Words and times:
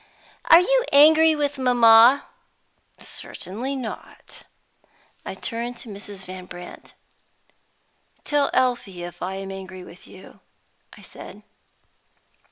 "Are 0.45 0.59
you 0.59 0.83
angry 0.91 1.35
with 1.35 1.59
mamma?" 1.59 2.25
"Certainly 2.97 3.75
not." 3.75 4.45
I 5.27 5.35
turned 5.35 5.77
to 5.77 5.89
Mrs. 5.89 6.25
Van 6.25 6.47
Brandt. 6.47 6.95
"Tell 8.23 8.49
Elfie 8.51 9.03
if 9.03 9.21
I 9.21 9.35
am 9.35 9.51
angry 9.51 9.83
with 9.83 10.07
you," 10.07 10.39
I 10.91 11.03
said. 11.03 11.43